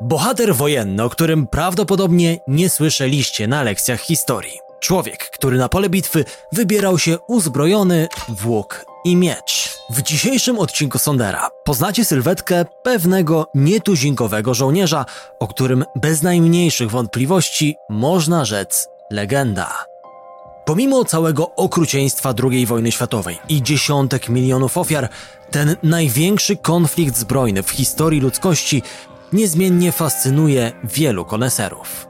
[0.00, 4.58] Bohater wojenny, o którym prawdopodobnie nie słyszeliście na lekcjach historii.
[4.80, 9.78] Człowiek, który na pole bitwy wybierał się uzbrojony w łuk i miecz.
[9.90, 15.06] W dzisiejszym odcinku Sondera poznacie sylwetkę pewnego nietuzinkowego żołnierza,
[15.40, 19.84] o którym bez najmniejszych wątpliwości można rzec legenda.
[20.64, 25.08] Pomimo całego okrucieństwa II wojny światowej i dziesiątek milionów ofiar,
[25.50, 28.82] ten największy konflikt zbrojny w historii ludzkości
[29.32, 32.06] niezmiennie fascynuje wielu koneserów.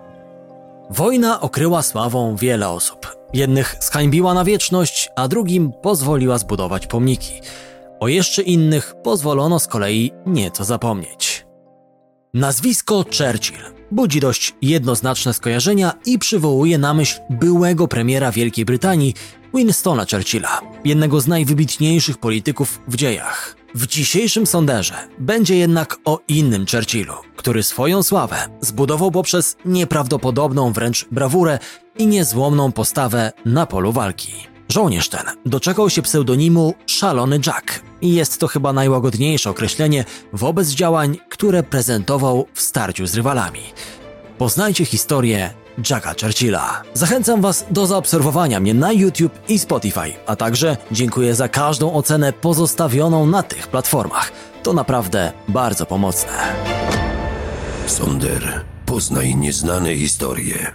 [0.90, 3.16] Wojna okryła sławą wiele osób.
[3.34, 7.40] Jednych zhańbiła na wieczność, a drugim pozwoliła zbudować pomniki.
[8.00, 11.46] O jeszcze innych pozwolono z kolei nieco zapomnieć.
[12.34, 19.14] Nazwisko Churchill budzi dość jednoznaczne skojarzenia i przywołuje na myśl byłego premiera Wielkiej Brytanii
[19.54, 23.59] Winstona Churchilla, jednego z najwybitniejszych polityków w dziejach.
[23.74, 31.06] W dzisiejszym sonderze będzie jednak o innym Churchillu, który swoją sławę zbudował poprzez nieprawdopodobną wręcz
[31.10, 31.58] brawurę
[31.98, 34.32] i niezłomną postawę na polu walki.
[34.68, 41.18] Żołnierz ten doczekał się pseudonimu Szalony Jack i jest to chyba najłagodniejsze określenie wobec działań,
[41.28, 43.62] które prezentował w starciu z rywalami.
[44.38, 45.50] Poznajcie historię
[45.90, 46.82] Jacka Churchilla.
[46.94, 52.32] Zachęcam Was do zaobserwowania mnie na YouTube i Spotify, a także dziękuję za każdą ocenę
[52.32, 54.32] pozostawioną na tych platformach.
[54.62, 56.32] To naprawdę bardzo pomocne.
[57.86, 60.72] Sonder, poznaj nieznane historie.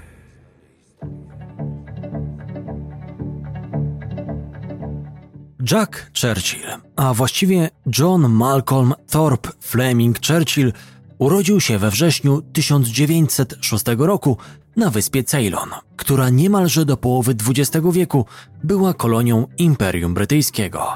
[5.72, 7.70] Jack Churchill, a właściwie
[8.00, 10.74] John Malcolm Thorpe Fleming Churchill,
[11.18, 14.38] urodził się we wrześniu 1906 roku
[14.76, 18.26] na wyspie Ceylon, która niemalże do połowy XX wieku
[18.64, 20.88] była kolonią Imperium Brytyjskiego.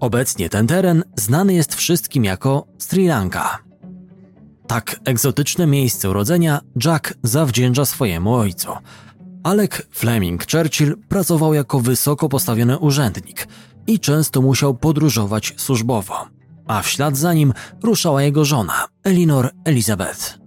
[0.00, 3.58] Obecnie ten teren znany jest wszystkim jako Sri Lanka.
[4.66, 8.68] Tak egzotyczne miejsce urodzenia Jack zawdzięcza swojemu ojcu.
[9.42, 13.48] Alec Fleming Churchill pracował jako wysoko postawiony urzędnik
[13.86, 16.26] i często musiał podróżować służbowo,
[16.66, 17.52] a w ślad za nim
[17.82, 20.45] ruszała jego żona, Elinor Elizabeth.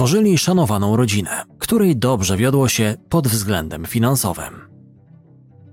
[0.00, 4.54] Tworzyli szanowaną rodzinę, której dobrze wiodło się pod względem finansowym.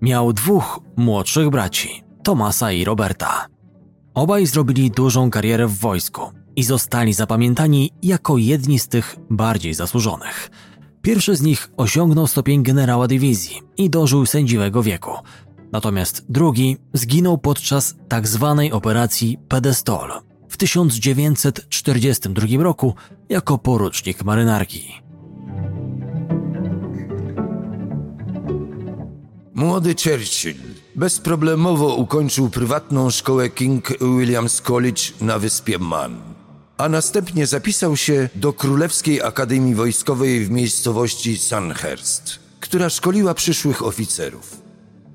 [0.02, 3.48] Miał dwóch młodszych braci, Tomasa i Roberta.
[4.14, 6.22] Obaj zrobili dużą karierę w wojsku
[6.56, 10.50] i zostali zapamiętani jako jedni z tych bardziej zasłużonych.
[11.02, 15.12] Pierwszy z nich osiągnął stopień generała dywizji i dożył sędziwego wieku,
[15.72, 18.56] natomiast drugi zginął podczas tzw.
[18.58, 20.12] Tak operacji Pedestol
[20.50, 22.96] w 1942 roku
[23.30, 24.94] jako porucznik marynarki.
[29.54, 30.56] Młody Churchill
[30.96, 36.22] bezproblemowo ukończył prywatną szkołę King William's College na wyspie Man,
[36.78, 44.62] a następnie zapisał się do Królewskiej Akademii Wojskowej w miejscowości Sandhurst, która szkoliła przyszłych oficerów.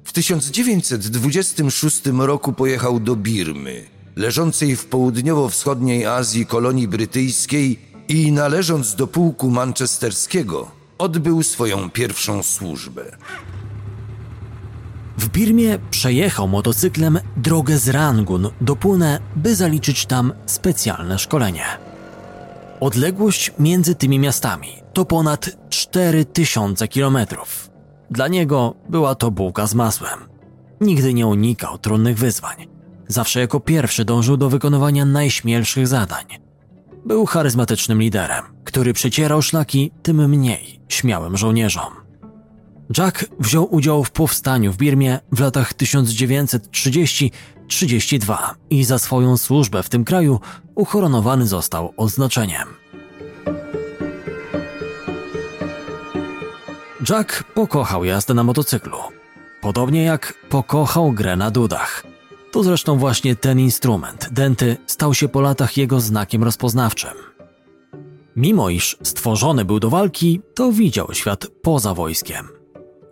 [0.04, 3.84] W 1926 roku pojechał do Birmy,
[4.16, 13.16] leżącej w południowo-wschodniej Azji kolonii brytyjskiej i należąc do pułku manchesterskiego, odbył swoją pierwszą służbę.
[15.18, 21.64] W Birmie przejechał motocyklem drogę z Rangun do Pune, by zaliczyć tam specjalne szkolenie.
[22.80, 27.70] Odległość między tymi miastami to ponad 4000 kilometrów.
[28.10, 30.18] Dla niego była to bułka z masłem.
[30.80, 32.68] Nigdy nie unikał trudnych wyzwań.
[33.08, 36.51] Zawsze jako pierwszy dążył do wykonywania najśmielszych zadań.
[37.04, 41.92] Był charyzmatycznym liderem, który przecierał szlaki tym mniej śmiałym żołnierzom.
[42.98, 48.36] Jack wziął udział w powstaniu w Birmie w latach 1930-32
[48.70, 50.40] i za swoją służbę w tym kraju
[50.74, 52.68] uhoronowany został odznaczeniem.
[57.10, 58.98] Jack pokochał jazdę na motocyklu,
[59.60, 62.11] podobnie jak pokochał grę na dudach.
[62.52, 67.10] To zresztą właśnie ten instrument, denty, stał się po latach jego znakiem rozpoznawczym.
[68.36, 72.48] Mimo iż stworzony był do walki, to widział świat poza wojskiem.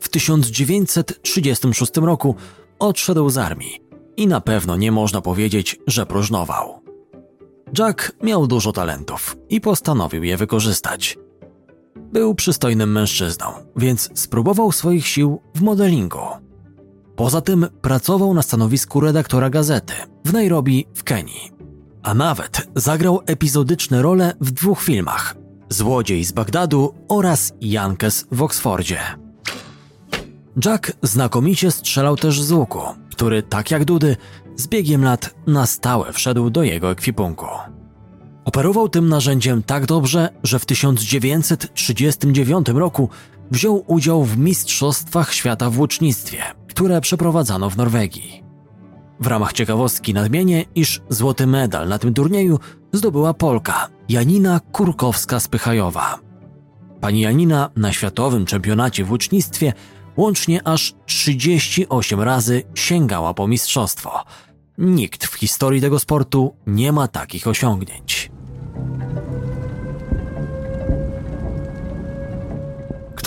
[0.00, 2.34] W 1936 roku
[2.78, 3.80] odszedł z armii
[4.16, 6.82] i na pewno nie można powiedzieć, że próżnował.
[7.78, 11.18] Jack miał dużo talentów i postanowił je wykorzystać.
[11.96, 13.46] Był przystojnym mężczyzną,
[13.76, 16.49] więc spróbował swoich sił w modelingu.
[17.20, 19.94] Poza tym pracował na stanowisku redaktora gazety
[20.24, 21.50] w Nairobi w Kenii.
[22.02, 25.36] A nawet zagrał epizodyczne role w dwóch filmach:
[25.68, 28.98] Złodziej z Bagdadu oraz Jankes w Oksfordzie.
[30.64, 32.80] Jack znakomicie strzelał też z łuku,
[33.10, 34.16] który, tak jak Dudy,
[34.56, 37.46] z biegiem lat na stałe wszedł do jego ekwipunku.
[38.44, 43.08] Operował tym narzędziem tak dobrze, że w 1939 roku
[43.50, 46.42] wziął udział w Mistrzostwach Świata w łucznictwie,
[46.80, 48.42] które przeprowadzano w Norwegii.
[49.20, 52.58] W ramach ciekawostki nadmienię, iż złoty medal na tym turnieju
[52.92, 56.18] zdobyła Polka Janina Kurkowska-Spychajowa.
[57.00, 59.72] Pani Janina na światowym czempionacie w łucznictwie
[60.16, 64.24] łącznie aż 38 razy sięgała po mistrzostwo.
[64.78, 68.30] Nikt w historii tego sportu nie ma takich osiągnięć.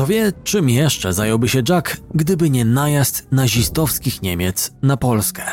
[0.04, 5.44] Kto wie, czym jeszcze zająłby się Jack, gdyby nie najazd nazistowskich Niemiec na Polskę.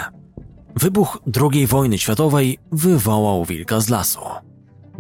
[0.77, 1.19] Wybuch
[1.53, 4.21] II wojny światowej wywołał wilka z lasu.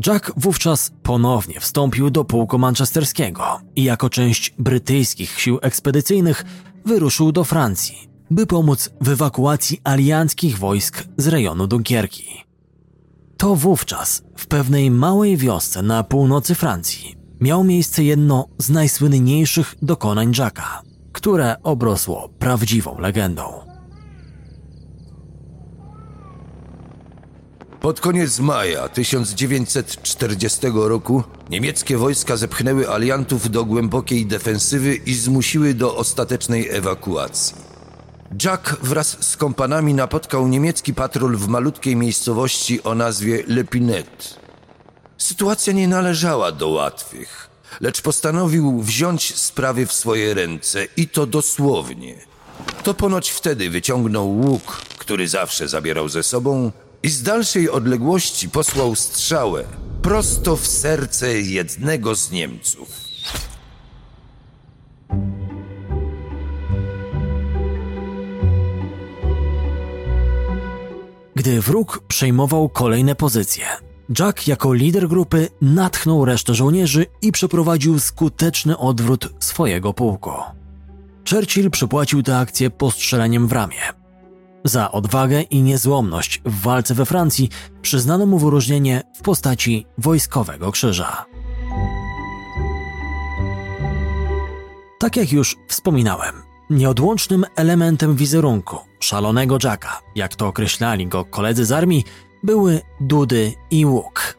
[0.06, 6.44] Jack wówczas ponownie wstąpił do pułku manchesterskiego i jako część brytyjskich sił ekspedycyjnych
[6.84, 12.44] wyruszył do Francji, by pomóc w ewakuacji alianckich wojsk z rejonu Dunkierki.
[13.36, 20.32] To wówczas w pewnej małej wiosce na północy Francji miało miejsce jedno z najsłynniejszych dokonań
[20.38, 20.82] Jacka,
[21.12, 23.70] które obrosło prawdziwą legendą.
[27.80, 35.96] Pod koniec maja 1940 roku niemieckie wojska zepchnęły aliantów do głębokiej defensywy i zmusiły do
[35.96, 37.54] ostatecznej ewakuacji.
[38.44, 44.40] Jack wraz z kompanami napotkał niemiecki patrol w malutkiej miejscowości o nazwie Lepinet.
[45.20, 47.50] Sytuacja nie należała do łatwych,
[47.80, 52.14] lecz postanowił wziąć sprawy w swoje ręce i to dosłownie.
[52.82, 56.72] To ponoć wtedy wyciągnął łuk, który zawsze zabierał ze sobą
[57.02, 59.64] i z dalszej odległości posłał strzałę
[60.02, 62.88] prosto w serce jednego z Niemców.
[71.34, 73.66] Gdy wróg przejmował kolejne pozycje,
[74.18, 80.30] Jack jako lider grupy natchnął resztę żołnierzy i przeprowadził skuteczny odwrót swojego pułku.
[81.30, 83.80] Churchill przypłacił tę akcję postrzeleniem w ramię.
[84.64, 87.48] Za odwagę i niezłomność w walce we Francji
[87.82, 91.24] przyznano mu wyróżnienie w postaci Wojskowego Krzyża.
[94.98, 96.34] Tak jak już wspominałem,
[96.70, 102.04] nieodłącznym elementem wizerunku szalonego Jacka, jak to określali go koledzy z armii,
[102.42, 104.36] były dudy i łuk.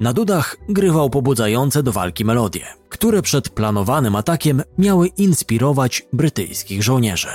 [0.00, 7.28] Na dudach grywał pobudzające do walki melodie, które przed planowanym atakiem miały inspirować brytyjskich żołnierzy.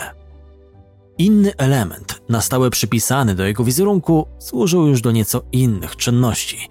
[1.17, 6.69] Inny element, na stałe przypisany do jego wizerunku, służył już do nieco innych czynności.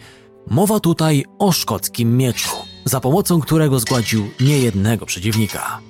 [0.50, 5.80] Mowa tutaj o szkockim mieczu, za pomocą którego zgładził niejednego przeciwnika.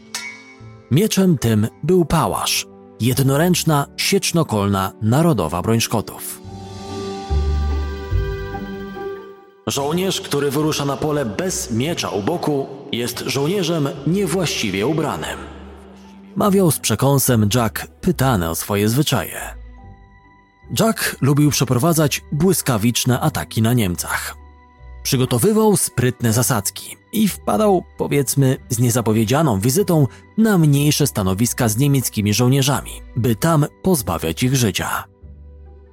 [0.91, 2.67] Mieczem tym był pałasz,
[3.01, 6.42] jednoręczna, siecznokolna narodowa broń Szkotów.
[9.67, 15.39] Żołnierz, który wyrusza na pole bez miecza u boku, jest żołnierzem niewłaściwie ubranym.
[16.37, 19.41] Mawiał z przekąsem Jack, pytany o swoje zwyczaje.
[20.81, 24.37] Jack lubił przeprowadzać błyskawiczne ataki na Niemcach.
[25.03, 30.07] Przygotowywał sprytne zasadzki i wpadał, powiedzmy, z niezapowiedzianą wizytą
[30.39, 35.12] na mniejsze stanowiska z niemieckimi żołnierzami, by tam pozbawiać ich życia.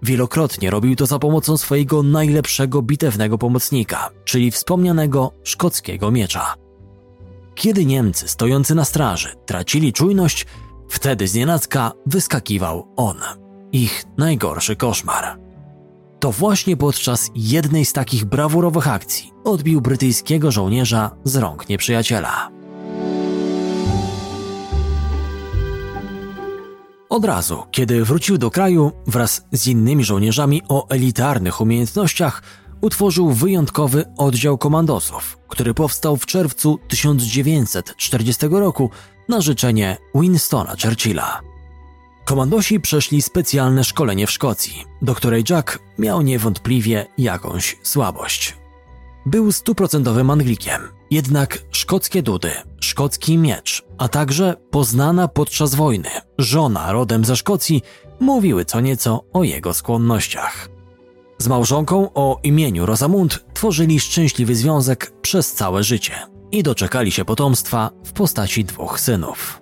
[0.03, 6.55] Wielokrotnie robił to za pomocą swojego najlepszego bitewnego pomocnika, czyli wspomnianego szkockiego miecza.
[7.55, 10.45] Kiedy Niemcy stojący na straży tracili czujność,
[10.89, 13.17] wtedy z nienacka wyskakiwał on,
[13.71, 15.39] ich najgorszy koszmar.
[16.19, 22.58] To właśnie podczas jednej z takich brawurowych akcji odbił brytyjskiego żołnierza z rąk nieprzyjaciela.
[27.09, 32.41] Od razu, kiedy wrócił do kraju wraz z innymi żołnierzami o elitarnych umiejętnościach,
[32.81, 38.89] utworzył wyjątkowy oddział komandosów, który powstał w czerwcu 1940 roku
[39.29, 41.41] na życzenie Winstona Churchilla.
[42.25, 48.57] Komandosi przeszli specjalne szkolenie w Szkocji, do której Jack miał niewątpliwie jakąś słabość.
[49.25, 57.25] Był stuprocentowym Anglikiem, jednak szkockie dudy, szkocki miecz, a także poznana podczas wojny żona rodem
[57.25, 57.81] ze Szkocji
[58.19, 60.69] mówiły co nieco o jego skłonnościach.
[61.37, 66.13] Z małżonką o imieniu Rosamund tworzyli szczęśliwy związek przez całe życie
[66.51, 69.61] i doczekali się potomstwa w postaci dwóch synów.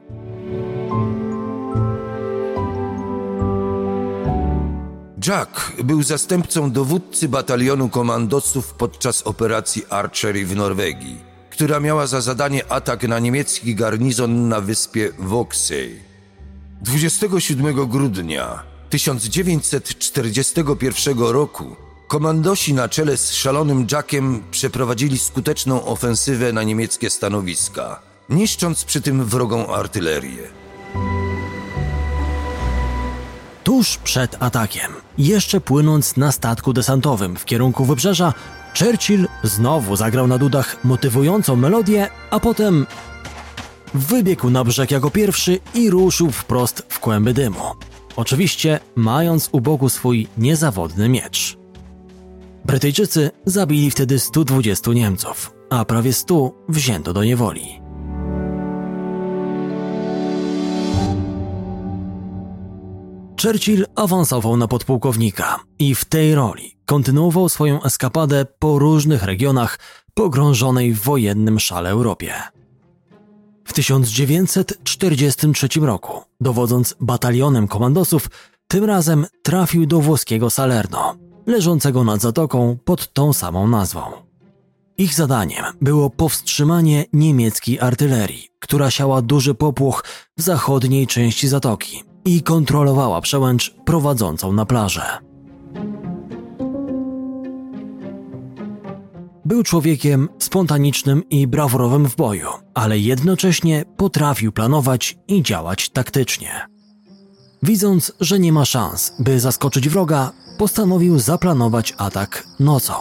[5.28, 11.27] Jack był zastępcą dowódcy batalionu komandosów podczas operacji Archery w Norwegii,
[11.58, 16.00] która miała za zadanie atak na niemiecki garnizon na wyspie Woksej.
[16.82, 21.76] 27 grudnia 1941 roku
[22.08, 28.00] Komandosi na czele z szalonym Jackiem przeprowadzili skuteczną ofensywę na niemieckie stanowiska,
[28.30, 30.44] niszcząc przy tym wrogą artylerię.
[33.64, 38.34] Tuż przed atakiem, jeszcze płynąc na statku desantowym w kierunku wybrzeża,
[38.80, 42.86] Churchill znowu zagrał na dudach motywującą melodię, a potem
[43.94, 47.64] wybiegł na brzeg jako pierwszy i ruszył wprost w kłęby dymu.
[48.16, 51.58] Oczywiście mając u boku swój niezawodny miecz.
[52.66, 57.87] Brytyjczycy zabili wtedy 120 Niemców, a prawie 100 wzięto do niewoli.
[63.42, 69.80] Churchill awansował na podpułkownika i w tej roli kontynuował swoją eskapadę po różnych regionach
[70.14, 72.34] pogrążonej w wojennym szale Europie.
[73.66, 78.30] W 1943 roku, dowodząc batalionem komandosów,
[78.68, 81.16] tym razem trafił do włoskiego Salerno,
[81.46, 84.02] leżącego nad zatoką pod tą samą nazwą.
[84.98, 90.04] Ich zadaniem było powstrzymanie niemieckiej artylerii, która siała duży popłoch
[90.38, 95.02] w zachodniej części zatoki i kontrolowała przełęcz prowadzącą na plażę.
[99.46, 106.52] Był człowiekiem spontanicznym i brawurowym w boju, ale jednocześnie potrafił planować i działać taktycznie.
[107.64, 112.94] Widząc, że nie ma szans, by zaskoczyć wroga, postanowił zaplanować atak nocą.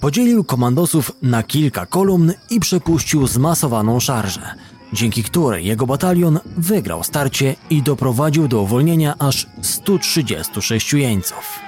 [0.00, 4.54] Podzielił komandosów na kilka kolumn i przepuścił zmasowaną szarżę,
[4.92, 11.58] dzięki której jego batalion wygrał starcie i doprowadził do uwolnienia aż 136 jeńców.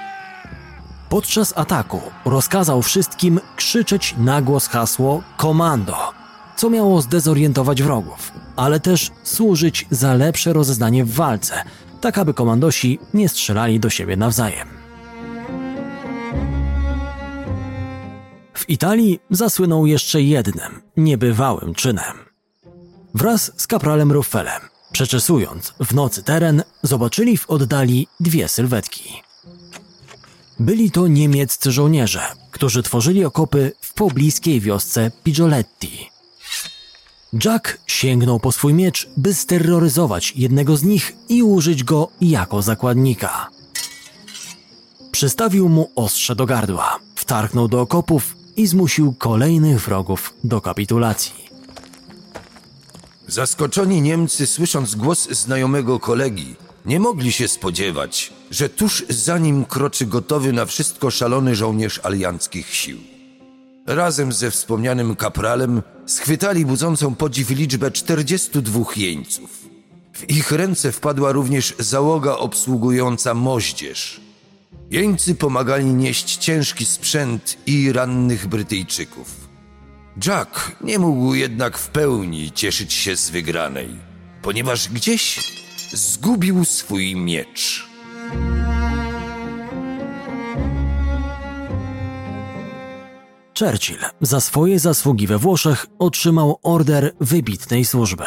[1.09, 6.13] Podczas ataku rozkazał wszystkim krzyczeć na głos hasło Komando,
[6.57, 11.65] co miało zdezorientować wrogów, ale też służyć za lepsze rozeznanie w walce,
[12.01, 14.69] tak aby komandosi nie strzelali do siebie nawzajem.
[18.55, 22.34] W Italii zasłynął jeszcze jednym, niebywałym czynem.
[23.15, 29.23] Wraz z kapralem Ruffelem, przeczesując w nocy teren, zobaczyli w oddali dwie sylwetki.
[30.61, 36.11] Byli to niemieccy żołnierze, którzy tworzyli okopy w pobliskiej wiosce Pigioletti.
[37.45, 43.51] Jack sięgnął po swój miecz, by steroryzować jednego z nich i użyć go jako zakładnika.
[45.13, 51.44] Przystawił mu ostrze do gardła, wtargnął do okopów i zmusił kolejnych wrogów do kapitulacji.
[53.29, 56.55] Zaskoczeni Niemcy, słysząc głos znajomego kolegi,
[56.87, 62.75] nie mogli się spodziewać, że tuż za nim kroczy gotowy na wszystko szalony żołnierz alianckich
[62.75, 62.99] sił.
[63.87, 69.51] Razem ze wspomnianym kapralem schwytali budzącą podziw liczbę 42 jeńców.
[70.13, 74.21] W ich ręce wpadła również załoga obsługująca moździerz.
[74.91, 79.44] Jeńcy pomagali nieść ciężki sprzęt i rannych Brytyjczyków.
[80.27, 83.89] Jack nie mógł jednak w pełni cieszyć się z wygranej,
[84.43, 85.53] ponieważ gdzieś
[85.93, 87.89] zgubił swój miecz.
[93.59, 98.25] Churchill za swoje zasługi we Włoszech otrzymał order wybitnej służby.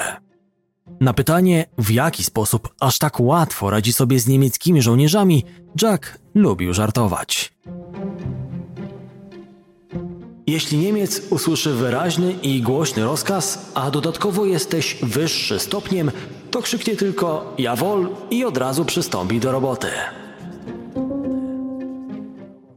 [1.01, 5.43] Na pytanie, w jaki sposób aż tak łatwo radzi sobie z niemieckimi żołnierzami,
[5.81, 7.53] Jack lubił żartować.
[10.47, 16.11] Jeśli Niemiec usłyszy wyraźny i głośny rozkaz, a dodatkowo jesteś wyższy stopniem,
[16.51, 19.87] to krzyknie tylko jawol i od razu przystąpi do roboty.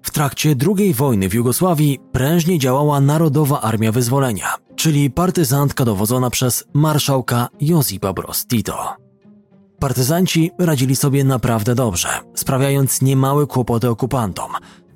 [0.03, 6.65] W trakcie II wojny w Jugosławii prężnie działała Narodowa Armia Wyzwolenia, czyli partyzantka dowodzona przez
[6.75, 8.97] marszałka Josipa Broz Tito.
[9.79, 14.51] Partyzanci radzili sobie naprawdę dobrze, sprawiając niemałe kłopoty okupantom,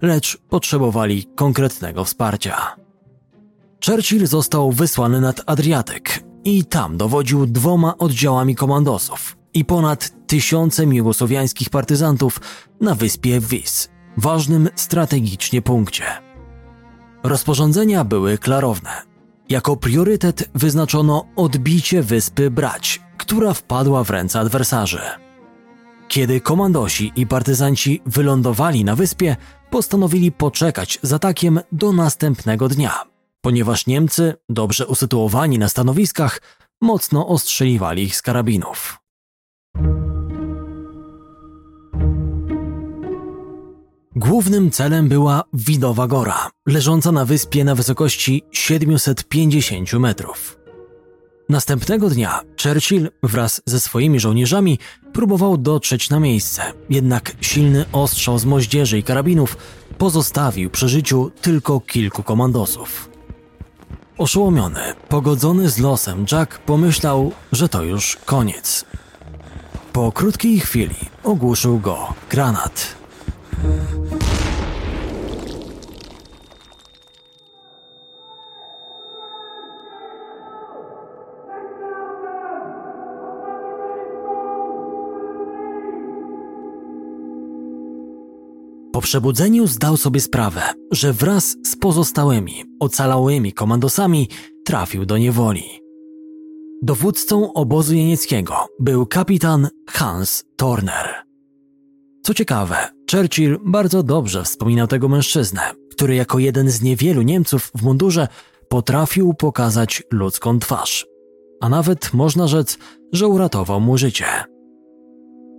[0.05, 2.77] lecz potrzebowali konkretnego wsparcia.
[3.87, 11.71] Churchill został wysłany nad Adriatyk i tam dowodził dwoma oddziałami komandosów i ponad tysiącem jugosłowiańskich
[11.71, 12.41] partyzantów
[12.81, 16.05] na wyspie Vis, ważnym strategicznie punkcie.
[17.23, 18.91] Rozporządzenia były klarowne.
[19.49, 25.01] Jako priorytet wyznaczono odbicie wyspy Brać, która wpadła w ręce adwersarzy.
[26.09, 29.37] Kiedy komandosi i partyzanci wylądowali na wyspie,
[29.75, 33.03] postanowili poczekać z atakiem do następnego dnia,
[33.41, 36.41] ponieważ Niemcy, dobrze usytuowani na stanowiskach,
[36.81, 38.99] mocno ostrzeliwali ich z karabinów.
[44.17, 50.64] Głównym celem była Widowa Gora, leżąca na wyspie na wysokości 750 metrów.
[51.49, 54.79] Następnego dnia Churchill wraz ze swoimi żołnierzami
[55.13, 59.57] próbował dotrzeć na miejsce, jednak silny ostrzał z moździerzy i karabinów
[59.99, 63.09] pozostawił przy życiu tylko kilku komandosów.
[64.19, 68.85] Oszołomiony, pogodzony z losem, Jack pomyślał, że to już koniec.
[69.93, 72.95] Po krótkiej chwili ogłuszył go granat.
[88.95, 94.29] Po przebudzeniu zdał sobie sprawę, że wraz z pozostałymi, ocalałymi komandosami
[94.65, 95.65] trafił do niewoli.
[96.83, 101.09] Dowódcą obozu jenieckiego był kapitan Hans Torner.
[102.23, 102.77] Co ciekawe,
[103.11, 105.61] Churchill bardzo dobrze wspominał tego mężczyznę,
[105.91, 108.29] który jako jeden z niewielu Niemców w mundurze
[108.69, 111.07] potrafił pokazać ludzką twarz.
[111.61, 112.79] A nawet można rzec,
[113.13, 114.54] że uratował mu życie.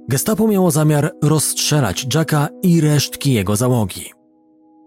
[0.09, 4.11] Gestapo miało zamiar rozstrzelać Jacka i resztki jego załogi.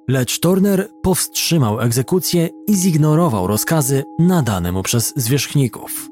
[0.08, 6.08] Lecz Turner powstrzymał egzekucję i zignorował rozkazy nadane mu przez zwierzchników.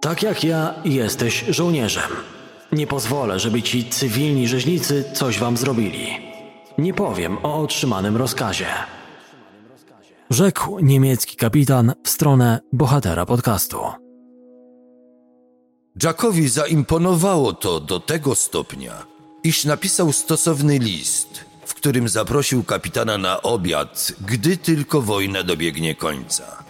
[0.00, 2.10] Tak jak ja, jesteś żołnierzem.
[2.72, 6.06] Nie pozwolę, żeby ci cywilni rzeźnicy coś wam zrobili.
[6.78, 8.66] Nie powiem o otrzymanym rozkazie.
[10.30, 14.05] Rzekł niemiecki kapitan w stronę bohatera podcastu.
[16.02, 19.06] Jackowi zaimponowało to do tego stopnia,
[19.44, 26.64] iż napisał stosowny list, w którym zaprosił kapitana na obiad, gdy tylko wojna dobiegnie końca.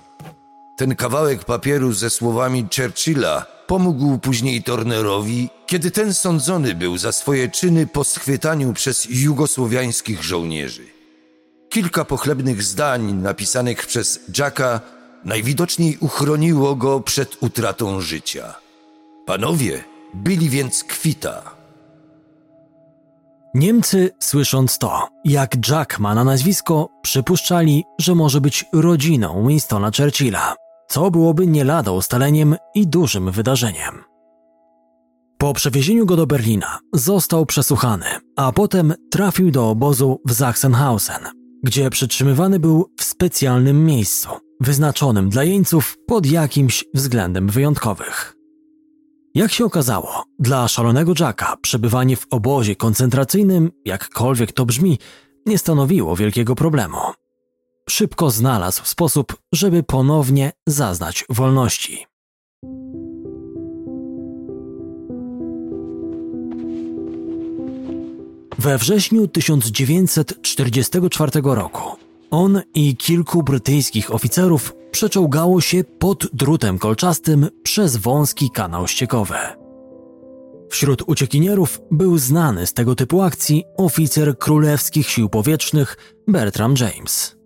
[0.76, 7.48] Ten kawałek papieru ze słowami Churchilla pomógł później Turnerowi, kiedy ten sądzony był za swoje
[7.48, 10.86] czyny po schwytaniu przez jugosłowiańskich żołnierzy.
[11.68, 14.80] Kilka pochlebnych zdań napisanych przez Jacka
[15.24, 18.65] najwidoczniej uchroniło go przed utratą życia.
[19.26, 21.56] Panowie byli więc kwita.
[23.54, 30.54] Niemcy, słysząc to, jak Jack ma na nazwisko, przypuszczali, że może być rodziną Winstona Churchilla,
[30.88, 34.04] co byłoby nie lada ustaleniem i dużym wydarzeniem.
[35.38, 41.22] Po przewiezieniu go do Berlina został przesłuchany, a potem trafił do obozu w Sachsenhausen,
[41.64, 44.28] gdzie przytrzymywany był w specjalnym miejscu,
[44.60, 48.35] wyznaczonym dla jeńców pod jakimś względem wyjątkowych.
[49.36, 54.98] Jak się okazało, dla szalonego Jacka przebywanie w obozie koncentracyjnym, jakkolwiek to brzmi,
[55.46, 56.98] nie stanowiło wielkiego problemu.
[57.88, 62.06] Szybko znalazł sposób, żeby ponownie zaznać wolności.
[68.58, 71.96] We wrześniu 1944 roku
[72.30, 79.34] on i kilku brytyjskich oficerów przeczołgało się pod drutem kolczastym przez wąski kanał ściekowy.
[80.70, 85.96] Wśród uciekinierów był znany z tego typu akcji oficer królewskich sił powietrznych
[86.28, 87.36] Bertram James.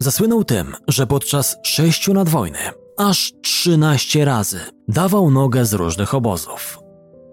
[0.00, 2.58] Zasłynął tym, że podczas sześciu nadwojny
[2.98, 6.78] aż 13 razy dawał nogę z różnych obozów.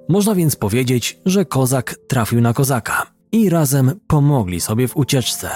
[0.10, 5.50] Można więc powiedzieć, że kozak trafił na kozaka i razem pomogli sobie w ucieczce.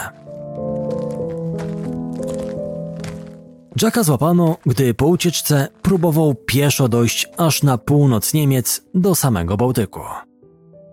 [3.81, 9.99] Jacka złapano, gdy po ucieczce próbował pieszo dojść aż na północ Niemiec do samego Bałtyku.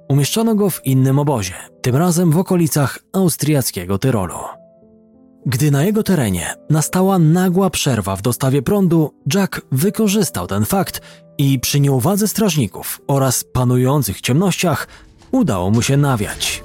[0.09, 4.39] Umieszczono go w innym obozie, tym razem w okolicach austriackiego Tyrolu.
[5.47, 11.01] Gdy na jego terenie nastała nagła przerwa w dostawie prądu, Jack wykorzystał ten fakt
[11.39, 14.89] i przy nieuwadze strażników oraz panujących ciemnościach
[15.33, 16.63] udało mu się nawiać.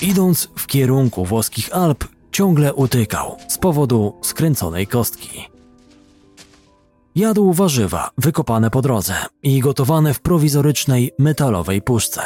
[0.00, 5.48] Idąc w kierunku włoskich Alp, ciągle utykał z powodu skręconej kostki.
[7.14, 12.22] Jadł warzywa wykopane po drodze i gotowane w prowizorycznej metalowej puszce.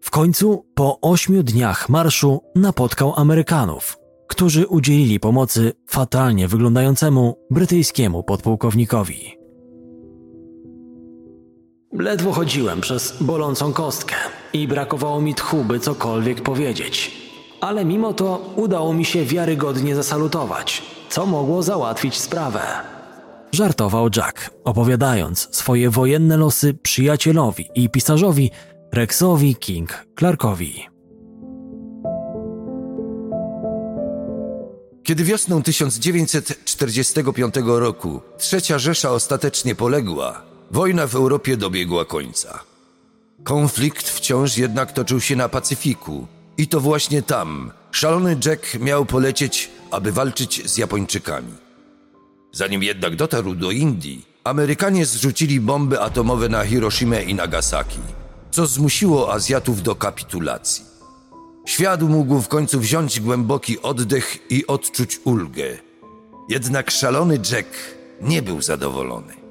[0.00, 9.36] W końcu, po ośmiu dniach marszu, napotkał Amerykanów, którzy udzielili pomocy fatalnie wyglądającemu brytyjskiemu podpułkownikowi.
[11.92, 14.16] Ledwo chodziłem przez bolącą kostkę
[14.52, 17.25] i brakowało mi tchu, by cokolwiek powiedzieć
[17.60, 22.60] ale mimo to udało mi się wiarygodnie zasalutować, co mogło załatwić sprawę.
[23.52, 28.50] Żartował Jack, opowiadając swoje wojenne losy przyjacielowi i pisarzowi
[28.92, 30.86] Rexowi King Clarkowi.
[35.02, 42.60] Kiedy wiosną 1945 roku Trzecia Rzesza ostatecznie poległa, wojna w Europie dobiegła końca.
[43.44, 46.26] Konflikt wciąż jednak toczył się na Pacyfiku,
[46.58, 51.52] i to właśnie tam szalony Jack miał polecieć, aby walczyć z Japończykami.
[52.52, 57.98] Zanim jednak dotarł do Indii, Amerykanie zrzucili bomby atomowe na Hiroshima i Nagasaki,
[58.50, 60.84] co zmusiło Azjatów do kapitulacji.
[61.64, 65.78] Świat mógł w końcu wziąć głęboki oddech i odczuć ulgę.
[66.48, 67.68] Jednak szalony Jack
[68.20, 69.45] nie był zadowolony.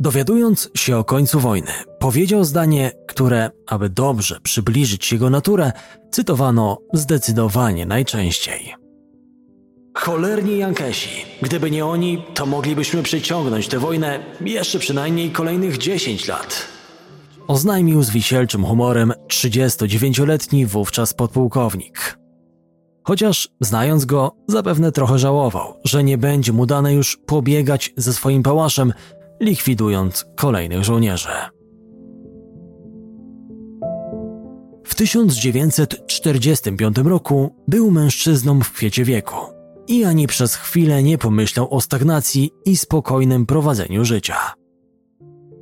[0.00, 5.72] Dowiadując się o końcu wojny, powiedział zdanie, które, aby dobrze przybliżyć jego naturę,
[6.10, 8.74] cytowano zdecydowanie najczęściej.
[9.94, 11.10] Cholerni Jankesi.
[11.42, 16.68] Gdyby nie oni, to moglibyśmy przyciągnąć tę wojnę jeszcze przynajmniej kolejnych 10 lat.
[17.48, 22.18] Oznajmił z wisielczym humorem 39-letni wówczas podpułkownik.
[23.02, 28.42] Chociaż, znając go, zapewne trochę żałował, że nie będzie mu dane już pobiegać ze swoim
[28.42, 28.92] pałaszem,
[29.40, 31.28] likwidując kolejnych żołnierzy.
[34.84, 39.36] W 1945 roku był mężczyzną w kwiecie wieku
[39.88, 44.36] i ani przez chwilę nie pomyślał o stagnacji i spokojnym prowadzeniu życia.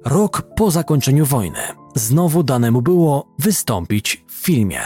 [0.05, 1.59] Rok po zakończeniu wojny
[1.95, 4.81] znowu dane mu było wystąpić w filmie.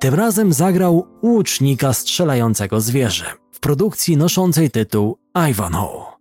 [0.00, 5.18] Tym razem zagrał łucznika strzelającego zwierzę w produkcji noszącej tytuł
[5.50, 6.11] Ivanhoe.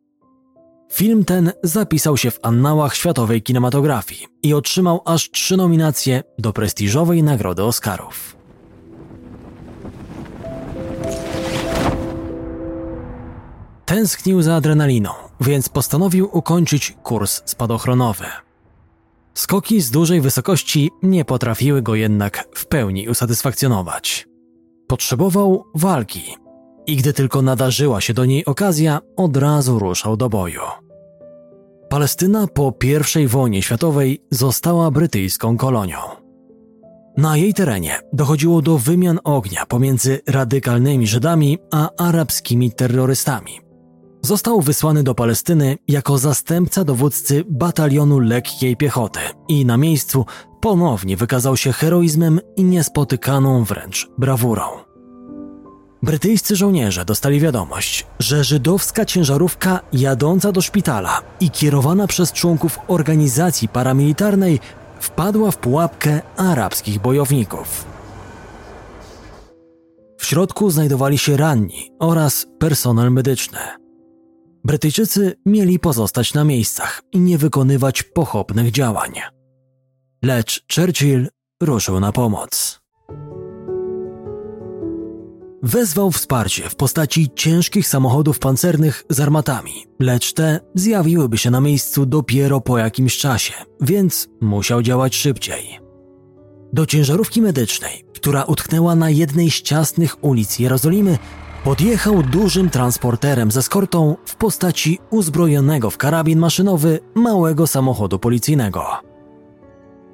[0.91, 7.23] Film ten zapisał się w annałach światowej kinematografii i otrzymał aż trzy nominacje do prestiżowej
[7.23, 8.35] nagrody Oscarów.
[13.85, 15.09] Tęsknił za adrenaliną,
[15.41, 18.25] więc postanowił ukończyć kurs spadochronowy.
[19.33, 24.27] Skoki z dużej wysokości nie potrafiły go jednak w pełni usatysfakcjonować.
[24.87, 26.35] Potrzebował walki
[26.87, 30.61] i gdy tylko nadarzyła się do niej okazja, od razu ruszał do boju.
[31.89, 32.73] Palestyna po
[33.19, 35.97] I wojnie światowej została brytyjską kolonią.
[37.17, 43.59] Na jej terenie dochodziło do wymian ognia pomiędzy radykalnymi Żydami a arabskimi terrorystami.
[44.21, 50.25] Został wysłany do Palestyny jako zastępca dowódcy batalionu lekkiej piechoty i na miejscu
[50.61, 54.90] ponownie wykazał się heroizmem i niespotykaną wręcz brawurą.
[56.03, 63.69] Brytyjscy żołnierze dostali wiadomość, że żydowska ciężarówka jadąca do szpitala i kierowana przez członków organizacji
[63.69, 64.59] paramilitarnej
[64.99, 67.85] wpadła w pułapkę arabskich bojowników.
[70.17, 73.59] W środku znajdowali się ranni oraz personel medyczny.
[74.63, 79.13] Brytyjczycy mieli pozostać na miejscach i nie wykonywać pochopnych działań.
[80.23, 81.29] Lecz Churchill
[81.61, 82.80] ruszył na pomoc.
[85.63, 92.05] Wezwał wsparcie w postaci ciężkich samochodów pancernych z armatami, lecz te zjawiłyby się na miejscu
[92.05, 95.79] dopiero po jakimś czasie, więc musiał działać szybciej.
[96.73, 101.17] Do ciężarówki medycznej, która utknęła na jednej z ciasnych ulic Jerozolimy,
[101.63, 109.10] podjechał dużym transporterem ze skortą w postaci uzbrojonego w karabin maszynowy małego samochodu policyjnego.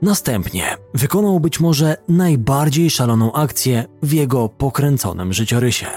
[0.02, 5.88] Następnie wykonał być może najbardziej szaloną akcję w jego pokręconym życiorysie.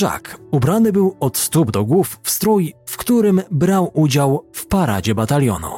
[0.00, 5.14] Jack ubrany był od stóp do głów w strój, w którym brał udział w paradzie
[5.14, 5.70] batalionu.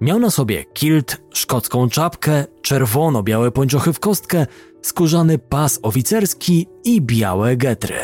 [0.00, 4.46] Miał na sobie kilt, szkocką czapkę, czerwono-białe pończochy w kostkę,
[4.82, 7.98] skórzany pas oficerski i białe getry.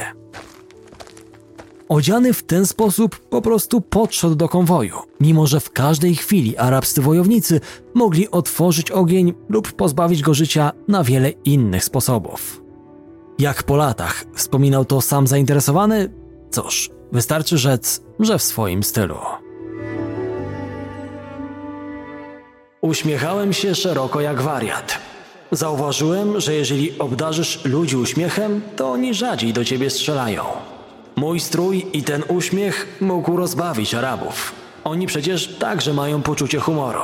[1.88, 7.02] Odziany w ten sposób po prostu podszedł do konwoju, mimo że w każdej chwili arabscy
[7.02, 7.60] wojownicy
[7.94, 12.62] mogli otworzyć ogień lub pozbawić go życia na wiele innych sposobów.
[13.38, 16.12] Jak po latach wspominał to sam zainteresowany?
[16.50, 19.16] Cóż, wystarczy rzec, że w swoim stylu.
[22.80, 24.98] Uśmiechałem się szeroko jak wariat.
[25.52, 30.44] Zauważyłem, że jeżeli obdarzysz ludzi uśmiechem, to oni rzadziej do ciebie strzelają.
[31.16, 34.52] Mój strój i ten uśmiech mógł rozbawić Arabów.
[34.84, 37.00] Oni przecież także mają poczucie humoru.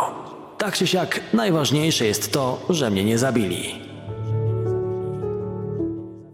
[0.58, 3.90] Tak czy siak, najważniejsze jest to, że mnie nie zabili.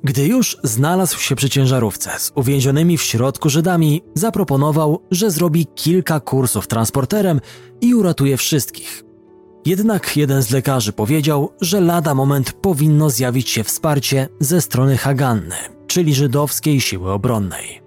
[0.04, 6.20] Gdy już znalazł się przy ciężarówce z uwięzionymi w środku Żydami, zaproponował, że zrobi kilka
[6.20, 7.40] kursów transporterem
[7.80, 9.02] i uratuje wszystkich.
[9.66, 15.56] Jednak jeden z lekarzy powiedział, że lada moment powinno zjawić się wsparcie ze strony Haganny,
[15.96, 17.82] czyli żydowskiej siły obronnej.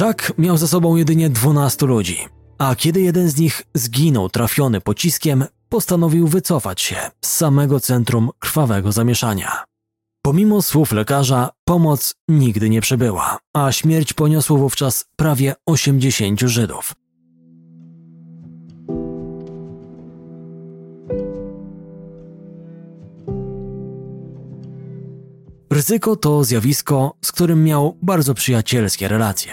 [0.00, 2.18] Jack miał ze sobą jedynie 12 ludzi,
[2.58, 8.92] a kiedy jeden z nich zginął trafiony pociskiem, postanowił wycofać się z samego centrum krwawego
[8.92, 9.64] zamieszania.
[10.22, 16.94] Pomimo słów lekarza, pomoc nigdy nie przybyła, a śmierć poniosło wówczas prawie 80 Żydów.
[25.76, 29.52] Ryzyko to zjawisko, z którym miał bardzo przyjacielskie relacje,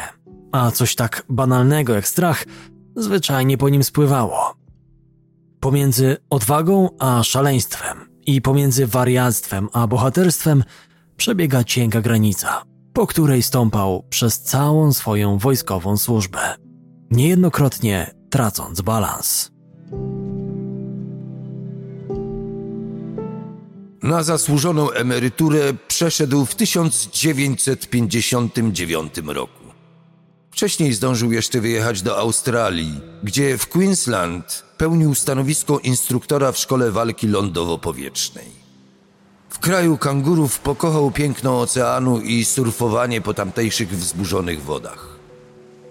[0.51, 2.45] a coś tak banalnego jak strach
[2.95, 4.55] zwyczajnie po nim spływało.
[5.59, 10.63] Pomiędzy odwagą a szaleństwem i pomiędzy wariactwem a bohaterstwem
[11.17, 16.39] przebiega cienka granica, po której stąpał przez całą swoją wojskową służbę,
[17.11, 19.52] niejednokrotnie tracąc balans.
[24.03, 29.63] Na zasłużoną emeryturę przeszedł w 1959 roku.
[30.51, 37.27] Wcześniej zdążył jeszcze wyjechać do Australii, gdzie w Queensland pełnił stanowisko instruktora w szkole walki
[37.27, 38.63] lądowo-powietrznej.
[39.49, 45.07] W kraju kangurów pokochał piękno oceanu i surfowanie po tamtejszych wzburzonych wodach.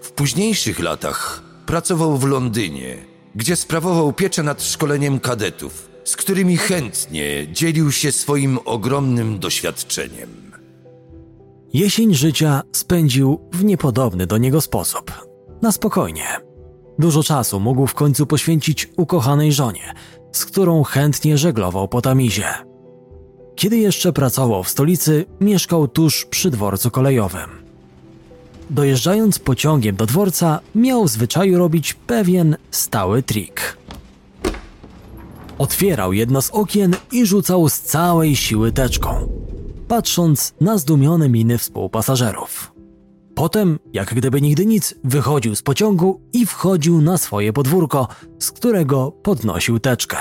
[0.01, 7.47] W późniejszych latach pracował w Londynie, gdzie sprawował pieczę nad szkoleniem kadetów, z którymi chętnie
[7.51, 10.51] dzielił się swoim ogromnym doświadczeniem.
[11.73, 15.11] Jesień życia spędził w niepodobny do niego sposób.
[15.61, 16.27] Na spokojnie.
[16.99, 19.93] Dużo czasu mógł w końcu poświęcić ukochanej żonie,
[20.31, 22.45] z którą chętnie żeglował po Tamizie.
[23.55, 27.49] Kiedy jeszcze pracował w stolicy, mieszkał tuż przy dworcu kolejowym.
[28.69, 33.77] Dojeżdżając pociągiem do dworca, miał w zwyczaju robić pewien stały trik.
[35.57, 39.29] Otwierał jedno z okien i rzucał z całej siły teczką,
[39.87, 42.73] patrząc na zdumione miny współpasażerów.
[43.35, 48.07] Potem, jak gdyby nigdy nic, wychodził z pociągu i wchodził na swoje podwórko,
[48.39, 50.17] z którego podnosił teczkę.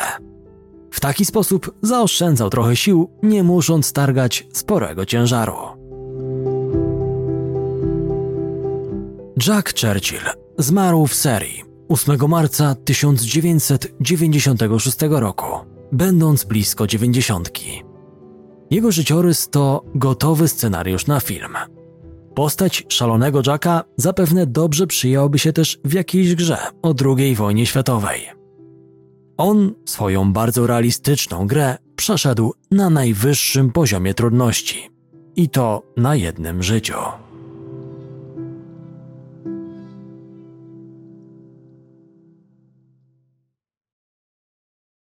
[0.91, 5.57] W taki sposób zaoszczędzał trochę sił, nie musząc targać sporego ciężaru.
[9.47, 10.21] Jack Churchill
[10.59, 15.47] zmarł w serii 8 marca 1996 roku,
[15.93, 17.83] będąc blisko dziewięćdziesiątki.
[18.71, 21.57] Jego życiorys to gotowy scenariusz na film.
[22.35, 28.21] Postać szalonego Jacka zapewne dobrze przyjąłby się też w jakiejś grze o II wojnie światowej.
[29.37, 34.91] On swoją bardzo realistyczną grę przeszedł na najwyższym poziomie trudności.
[35.37, 36.97] I to na jednym życiu.